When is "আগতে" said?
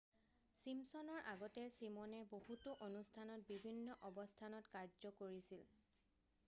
1.31-1.65